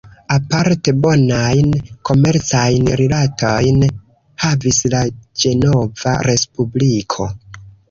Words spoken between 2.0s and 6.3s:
komercajn rilatojn havis la Ĝenova